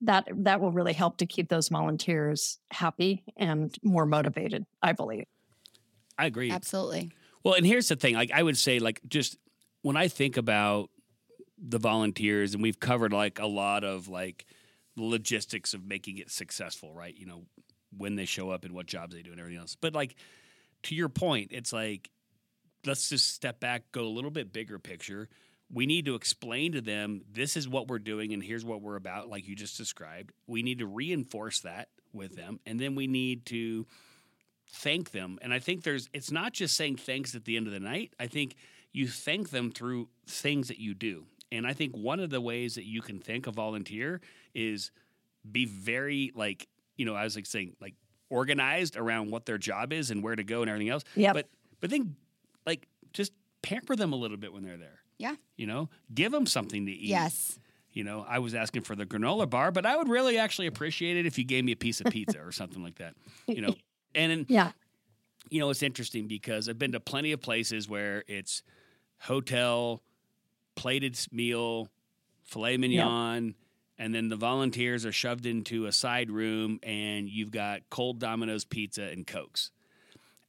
[0.01, 4.65] That that will really help to keep those volunteers happy and more motivated.
[4.81, 5.25] I believe.
[6.17, 6.51] I agree.
[6.51, 7.11] Absolutely.
[7.43, 8.13] Well, and here's the thing.
[8.15, 9.37] Like I would say, like just
[9.83, 10.89] when I think about
[11.67, 14.45] the volunteers, and we've covered like a lot of like
[14.95, 17.15] logistics of making it successful, right?
[17.15, 17.43] You know,
[17.97, 19.75] when they show up and what jobs they do and everything else.
[19.79, 20.15] But like
[20.83, 22.09] to your point, it's like
[22.85, 25.27] let's just step back, go a little bit bigger picture.
[25.71, 28.95] We need to explain to them this is what we're doing and here's what we're
[28.95, 30.31] about, like you just described.
[30.45, 33.87] We need to reinforce that with them, and then we need to
[34.69, 35.39] thank them.
[35.41, 38.13] And I think there's it's not just saying thanks at the end of the night.
[38.19, 38.55] I think
[38.93, 41.25] you thank them through things that you do.
[41.51, 44.19] And I think one of the ways that you can thank a volunteer
[44.53, 44.91] is
[45.49, 47.93] be very like, you know, I was like saying like
[48.29, 51.03] organized around what their job is and where to go and everything else.
[51.15, 51.33] Yeah.
[51.33, 51.47] But
[51.81, 52.15] but then
[52.65, 53.31] like just
[53.61, 54.99] pamper them a little bit when they're there.
[55.17, 55.35] Yeah.
[55.55, 57.09] You know, give them something to eat.
[57.09, 57.59] Yes.
[57.91, 61.15] You know, I was asking for the granola bar, but I would really actually appreciate
[61.15, 63.13] it if you gave me a piece of pizza or something like that.
[63.47, 63.75] You know,
[64.15, 64.71] and then, Yeah.
[65.49, 68.63] you know, it's interesting because I've been to plenty of places where it's
[69.21, 70.01] hotel,
[70.75, 71.89] plated meal,
[72.43, 73.55] filet mignon,
[73.97, 78.65] and then the volunteers are shoved into a side room and you've got cold Domino's
[78.65, 79.71] pizza and Cokes.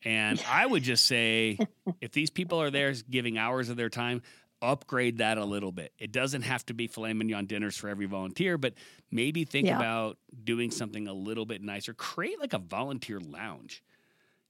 [0.05, 1.59] And I would just say
[2.01, 4.23] if these people are there giving hours of their time,
[4.63, 5.93] upgrade that a little bit.
[5.99, 8.75] It doesn't have to be filet mignon dinners for every volunteer, but
[9.11, 9.77] maybe think Yeah.
[9.77, 11.93] about doing something a little bit nicer.
[11.95, 13.83] Create like a volunteer lounge,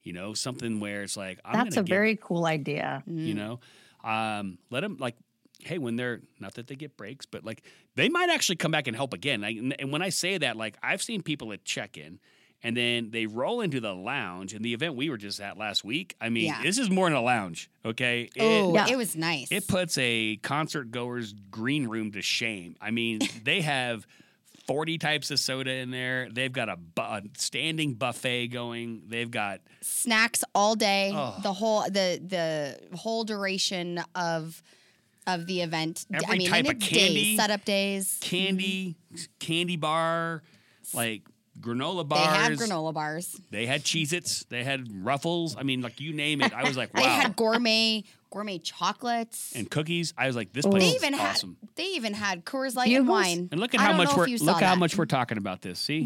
[0.03, 3.03] you know, something where it's like, I'm That's a gonna very cool idea.
[3.05, 3.59] you know
[4.03, 5.15] um, let them like
[5.61, 7.63] hey when they're not that they get breaks but like
[7.95, 10.55] they might actually come back and help again like, and and when i say that
[10.55, 12.19] like i've seen people at check-in
[12.63, 15.83] and then they roll into the lounge and the event we were just at last
[15.83, 16.61] week i mean Yeah.
[16.61, 18.87] this is more than a lounge okay it, Oh, Yeah.
[18.89, 19.51] it was nice.
[19.51, 24.05] it puts a concert goer's green room to shame i mean they have
[24.67, 29.31] 40 types of soda in there they've got a, bu- a standing buffet going they've
[29.31, 31.39] got snacks all day Oh.
[31.41, 34.61] the whole the the whole duration of
[35.27, 37.13] of the event I Every mean type and of it's candy.
[37.13, 39.23] days setup days candy mm-hmm.
[39.39, 40.41] candy bar
[40.93, 41.21] like
[41.59, 42.21] granola bars.
[42.27, 45.55] they had granola bars They had Cheez Its, they had Ruffles.
[45.57, 46.53] I mean, like you name it.
[46.53, 47.01] I was like, wow.
[47.03, 50.13] they had gourmet gourmet chocolates and cookies.
[50.17, 51.57] I was like, this place they is even awesome.
[51.59, 54.37] had they even had Coors Light and wine and look at how much we're you
[54.37, 54.77] saw look how that.
[54.77, 55.79] much we're talking about this.
[55.79, 56.05] See,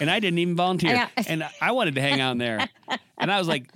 [0.00, 1.08] and I didn't even volunteer, Yeah.
[1.26, 2.68] and I wanted to hang out in there,
[3.18, 3.70] and I was like,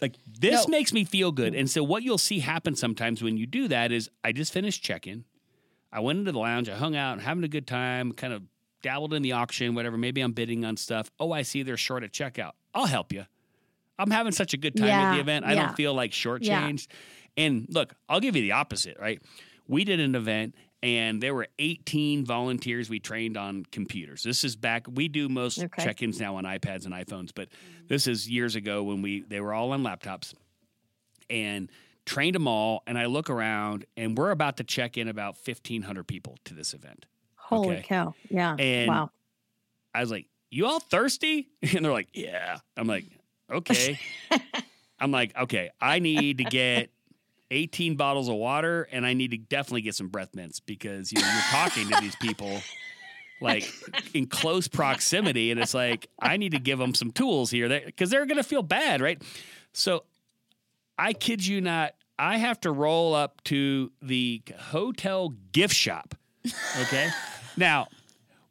[0.00, 0.70] like this No.
[0.70, 1.54] makes me feel good.
[1.54, 4.82] And so what you'll see happen sometimes when you do that is, I just finished
[4.82, 5.24] check-in,
[5.92, 8.42] I went into the lounge, I hung out, having a good time, kind of
[8.82, 9.96] dabbled in the auction, whatever.
[9.96, 11.10] Maybe I'm bidding on stuff.
[11.20, 12.52] Oh, I see they're short at checkout.
[12.74, 13.26] I'll help you.
[13.98, 15.44] I'm having such a good time at the event.
[15.44, 15.66] I yeah.
[15.66, 16.88] don't feel like shortchanged.
[17.36, 17.44] Yeah.
[17.44, 19.22] And look, I'll give you the opposite, right?
[19.68, 24.22] We did an event and there were 18 volunteers we trained on computers.
[24.22, 25.84] This is back we do most Okay.
[25.84, 27.86] check-ins now on iPads and iPhones, but mm-hmm.
[27.88, 30.34] this is years ago when we they were all on laptops
[31.30, 31.70] and
[32.04, 36.04] trained them all and I look around and we're about to check in about 1500
[36.06, 37.06] people to this event.
[37.36, 37.82] Holy Okay.
[37.82, 38.14] cow.
[38.28, 38.56] Yeah.
[38.58, 39.10] And wow.
[39.94, 43.04] I was like, "You all thirsty?" And they're like, "Yeah." I'm like,
[43.50, 44.00] "Okay."
[44.98, 46.90] I'm like, "Okay, I need to get
[47.52, 51.20] 18 bottles of water and I need to definitely get some breath mints because you
[51.20, 52.60] know, you're talking to these people
[53.40, 53.70] like
[54.14, 58.10] in close proximity and it's like I need to give them some tools here because
[58.10, 59.22] they're going to feel bad, right?
[59.72, 60.04] So
[60.98, 66.14] I kid you not, I have to roll up to the hotel gift shop.
[66.80, 67.10] Okay?
[67.56, 67.88] now,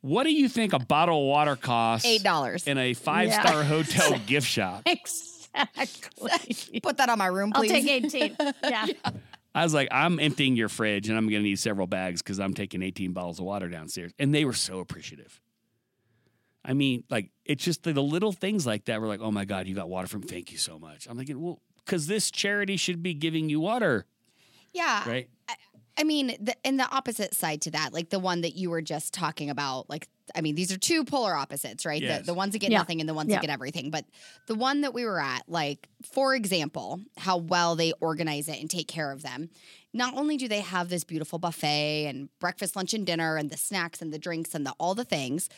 [0.02, 4.20] what do you think a bottle of water costs eight dollars in a five-star hotel
[4.26, 4.84] gift shop?
[4.86, 5.31] Exactly.
[6.82, 7.72] Put that on my room please.
[7.72, 8.38] I'll take 18.
[8.64, 8.88] Yeah.
[9.54, 12.40] I was like, I'm emptying your fridge and I'm going to need several bags because
[12.40, 14.14] I'm taking 18 bottles of water downstairs.
[14.18, 15.42] And they were so appreciative.
[16.64, 19.02] I mean, like, it's just the, the little things like that.
[19.02, 21.06] We're like, oh my God, you got water from, thank you so much.
[21.10, 24.06] I'm thinking, well, because this charity should be giving you water,
[24.74, 25.30] yeah right?
[25.50, 25.56] I
[26.04, 29.14] mean, the, and the opposite side to that, like the one that you were just
[29.14, 32.02] talking about, like, I mean, these are two polar opposites, right?
[32.02, 32.22] Yes.
[32.22, 32.78] The, the ones that get Yeah.
[32.78, 33.36] nothing and the ones Yeah.
[33.36, 33.90] that get everything.
[33.92, 34.06] But
[34.48, 38.70] the one that we were at, like, for example, how well they organize it and
[38.70, 39.50] take care of them.
[39.94, 43.58] Not only do they have this beautiful buffet and breakfast, lunch, and dinner, and the
[43.58, 45.50] snacks and the drinks and the, all the things,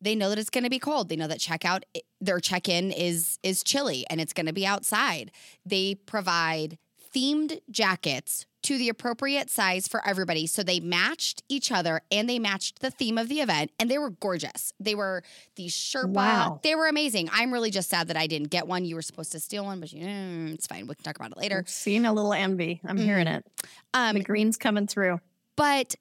[0.00, 1.08] they know that it's going to be cold.
[1.08, 1.82] They know that checkout,
[2.20, 5.30] their check in is is chilly and it's going to be outside.
[5.64, 6.78] They provide
[7.14, 10.46] themed jackets to the appropriate size for everybody.
[10.46, 13.98] So they matched each other and they matched the theme of the event and they
[13.98, 14.72] were gorgeous.
[14.80, 15.22] They were
[15.56, 16.08] these Sherpa.
[16.08, 16.60] Wow.
[16.62, 17.28] They were amazing.
[17.32, 18.84] I'm really just sad that I didn't get one.
[18.84, 20.86] You were supposed to steal one, but you, mm, it's fine.
[20.86, 21.58] We can talk about it later.
[21.58, 22.80] I'm seeing a little envy.
[22.84, 23.46] I'm hearing it.
[23.94, 25.20] Um, The green's coming through.
[25.56, 25.94] but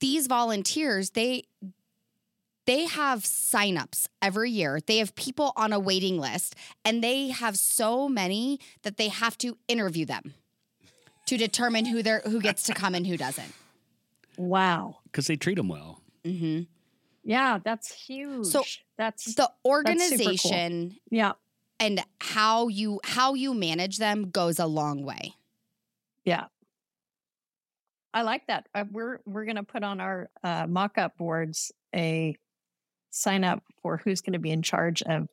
[0.00, 1.44] these volunteers, they
[2.66, 4.80] they have signups every year.
[4.86, 9.36] They have people on a waiting list and they have so many that they have
[9.38, 10.34] to interview them
[11.30, 13.52] to determine who they're who gets to come and who doesn't.
[14.36, 14.98] Wow.
[15.04, 16.00] because they treat them well.
[16.24, 16.62] Mm-hmm.
[17.24, 18.46] Yeah, that's huge.
[18.46, 18.64] So
[18.96, 19.70] that's The super cool.
[19.72, 21.32] organization yeah,
[21.78, 25.34] and how you how you manage them goes a long way.
[26.24, 26.46] yeah.
[28.12, 28.66] I like that.
[28.74, 32.34] Uh, we're we're gonna put on our uh, mock-up boards a
[33.10, 35.28] sign up for who's going to be in charge of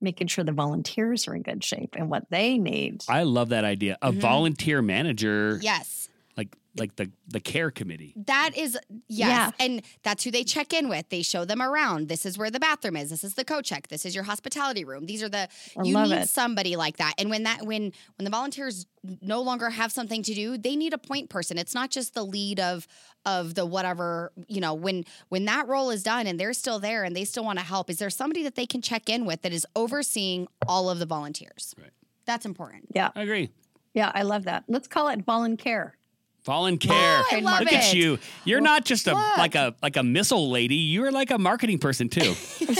[0.00, 3.04] making sure the volunteers are in good shape and what they need.
[3.08, 3.98] I love that idea.
[4.02, 4.20] A Mhm.
[4.20, 6.08] volunteer manager, Yes.
[6.40, 8.14] Like like the the care committee.
[8.26, 9.50] That is yes, Yeah.
[9.58, 11.08] and that's who they check in with.
[11.08, 12.08] They show them around.
[12.08, 13.10] This is where the bathroom is.
[13.10, 13.88] This is the coat check.
[13.88, 15.04] This is your hospitality room.
[15.06, 16.28] These are the I you need it.
[16.28, 17.14] somebody like that.
[17.18, 18.86] And when that when when the volunteers
[19.20, 21.58] no longer have something to do, they need a point person.
[21.58, 22.86] It's not just the lead of
[23.26, 24.72] of the whatever you know.
[24.72, 27.64] When when that role is done and they're still there and they still want to
[27.64, 30.98] help, is there somebody that they can check in with that is overseeing all of
[31.00, 31.74] the volunteers?
[31.78, 31.90] Right.
[32.26, 32.84] That's important.
[32.94, 33.50] Yeah, I agree.
[33.92, 34.62] yeah, I love that.
[34.68, 35.96] Let's call it volunteer.
[36.44, 36.92] Volunteer.
[36.94, 37.74] Oh, I love Look it.
[37.74, 38.18] at you.
[38.44, 39.36] You're not just a Look.
[39.38, 40.76] like a like a missile lady.
[40.76, 42.34] You're like a marketing person too.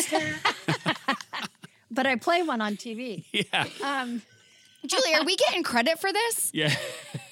[1.92, 3.24] But I play one on TV.
[3.32, 3.66] yeah.
[3.82, 4.22] Um,
[4.86, 6.50] Julie, are we getting credit for this?
[6.54, 6.72] Yeah.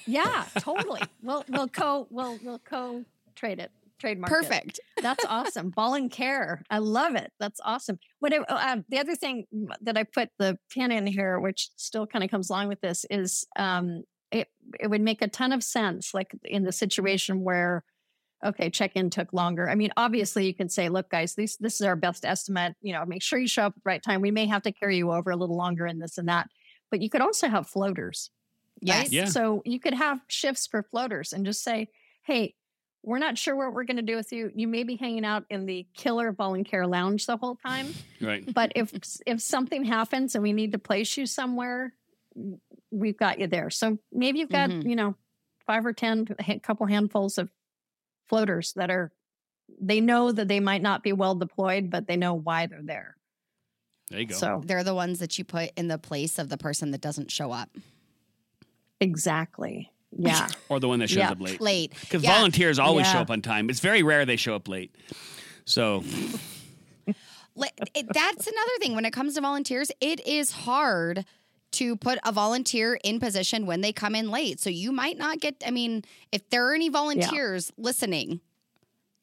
[0.05, 1.01] yeah, totally.
[1.23, 4.29] We'll we'll co we'll we'll co trade it trademark.
[4.29, 4.35] it.
[4.35, 4.79] Perfect.
[5.01, 5.69] That's awesome.
[5.69, 6.61] Ball and care.
[6.69, 7.31] I love it.
[7.39, 7.99] That's awesome.
[8.19, 9.45] What it- uh, the other thing
[9.81, 13.05] that I put the pin in here, which still kind of comes along with this,
[13.09, 17.83] is um, it it would make a ton of sense, like in the situation where,
[18.45, 19.69] okay, check in took longer.
[19.69, 22.75] I mean, obviously, you can say, look, guys, this this is our best estimate.
[22.81, 24.21] You know, make sure you show up at the right time.
[24.21, 26.49] We may have to carry you over a little longer in this and that,
[26.91, 28.29] but you could also have floaters.
[28.81, 28.97] Yes.
[28.97, 29.11] Right?
[29.11, 29.25] Yeah.
[29.25, 31.89] So you could have shifts for floaters and just say,
[32.23, 32.55] hey,
[33.03, 34.51] we're not sure what we're going to do with you.
[34.55, 38.53] You may be hanging out in the killer volunteer lounge the whole time, Right.
[38.53, 38.91] but if
[39.25, 41.93] if something happens and we need to place you somewhere,
[42.91, 43.69] we've got you there.
[43.69, 44.89] So maybe you've got Mhm.
[44.89, 45.15] you know
[45.65, 47.49] five or ten, a couple handfuls of
[48.27, 49.11] floaters that are.
[49.79, 53.15] They know that they might not be well deployed, but they know why they're there.
[54.09, 54.35] There you go.
[54.35, 57.29] So They're the ones that you put in the place of the person that doesn't
[57.31, 57.69] show up
[58.99, 61.31] exactly, yeah, or the one that shows Yeah.
[61.31, 61.61] up late.
[61.61, 61.93] late.
[62.01, 62.35] Because Yeah.
[62.35, 63.69] volunteers always show up on time.
[63.69, 64.95] It's very rare they show up late.
[65.65, 66.03] So
[67.95, 69.91] it- that's another thing when it comes to volunteers.
[70.01, 71.25] It is hard
[71.71, 74.59] to put a volunteer in position when they come in late.
[74.59, 75.55] So you might not get.
[75.65, 78.41] I mean, if there are any volunteers listening,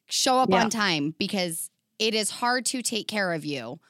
[0.06, 0.62] show up Yeah.
[0.64, 3.80] on time because it is hard to take care of you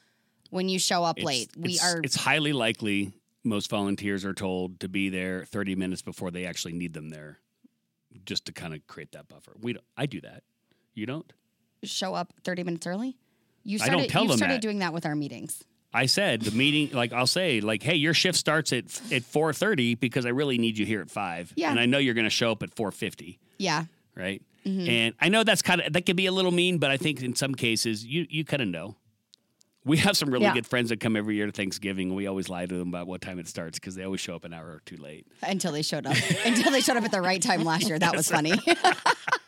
[0.51, 1.51] when you show up it's, late.
[1.57, 2.01] We it's- are.
[2.03, 3.13] It's highly likely
[3.45, 7.39] most volunteers are told to be there 30 minutes before they actually need them there,
[8.25, 9.53] just to kind of create that buffer.
[9.61, 9.85] We don't.
[9.97, 10.43] I do that.
[10.95, 11.31] You don't.
[11.85, 13.17] show up 30 minutes early?
[13.63, 14.63] You I started, don't tell you them started that.
[14.63, 15.63] doing that with our meetings.
[15.97, 19.53] I said the meeting, like I'll say, like, hey, your shift starts at at four
[19.53, 21.71] thirty because I really need you here at five, Yeah.
[21.71, 23.85] and I know you're going to show up at four fifty, Yeah.
[24.15, 24.43] right?
[24.65, 24.89] Mhm.
[24.89, 27.23] And I know that's kind of that can be a little mean, but I think
[27.23, 28.97] in some cases you you kind of know.
[29.85, 30.55] We have some really Yeah.
[30.55, 33.07] good friends that come every year to Thanksgiving, and we always lie to them about
[33.07, 35.29] what time it starts because they always show up an hour or two late.
[35.45, 36.17] Until they showed up.
[36.45, 37.97] Until they showed up at the right time last year.
[37.97, 38.55] That was funny.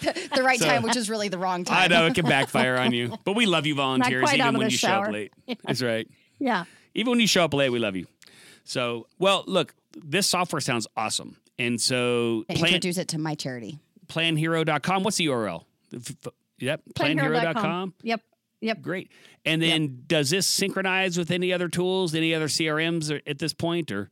[0.00, 1.76] the, the right So- time, which is really the wrong time.
[1.82, 4.76] I know it can backfire on you, but we love you volunteers even when you
[4.76, 5.12] show up shower.
[5.12, 5.32] late.
[5.64, 6.08] That's right.
[6.38, 6.64] yeah.
[6.94, 8.06] Even when you show up late, we love you.
[8.64, 11.36] So, well, look, this software sounds awesome.
[11.58, 13.78] And so And plan, introduce it to my charity.
[14.08, 15.02] planhero.com.
[15.02, 15.64] What's the URL?
[16.58, 17.94] Yep, planhero.com.
[18.02, 18.20] Yep.
[18.60, 18.82] Yep.
[18.82, 19.10] Great.
[19.44, 23.92] And then does this synchronize with any other tools, any other CRMs at this point
[23.92, 24.10] or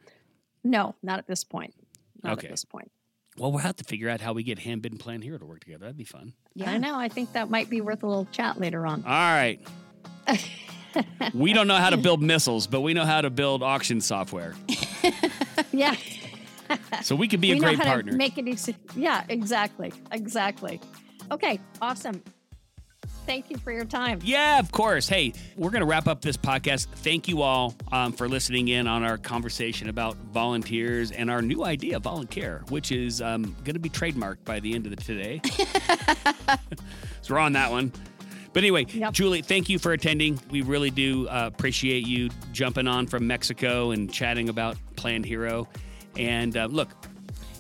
[0.63, 1.75] No, not at this point.
[2.23, 2.47] Not Okay.
[2.47, 2.91] at this point.
[3.39, 5.61] Well, we'll have to figure out how we get Handbid and Plan Hero to work
[5.61, 5.85] together.
[5.85, 6.33] That'd be fun.
[6.55, 6.99] Yeah, I know.
[6.99, 9.05] I think that might be worth a little chat later on.
[9.05, 9.61] All right.
[11.35, 14.55] we don't know how to build missiles, but we know how to build auction software.
[15.73, 15.95] yeah.
[17.03, 18.13] So we could be we a great partner.
[18.13, 18.75] to make it easy.
[18.97, 19.93] Yeah, exactly.
[20.13, 20.81] Exactly.
[21.31, 22.23] Okay, awesome.
[23.27, 24.21] Thank you for your time.
[24.23, 25.09] Yeah, of course.
[25.09, 26.87] Hey, we're going to wrap up this podcast.
[26.87, 31.65] Thank you all um, for listening in on our conversation about volunteers and our new
[31.65, 35.41] idea, volunteer, which is um, going to be trademarked by the end of the today.
[37.23, 37.93] so we're on that one.
[38.53, 39.13] But anyway, Yep.
[39.13, 40.41] Julie, thank you for attending.
[40.51, 45.67] We really do uh, appreciate you jumping on from Mexico and chatting about PlanHero.
[46.17, 46.89] And uh, look,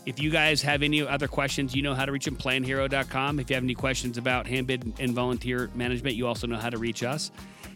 [0.07, 3.41] if you guys have any other questions, you know how to reach them, planhero.com.
[3.41, 6.79] If you have any questions about Handbid and volunteer management, you also know how to
[6.79, 7.33] reach us.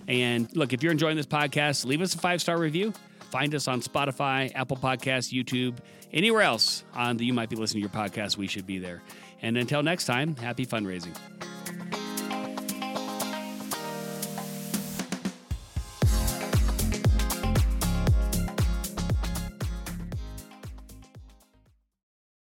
[0.06, 2.94] And look, if you're enjoying this podcast, leave us a five star review.
[3.30, 5.76] Find us on Spotify, Apple Podcasts, YouTube,
[6.12, 8.36] anywhere else on the you might be listening to your podcast.
[8.36, 9.02] We should be there.
[9.42, 11.16] And until next time, happy fundraising.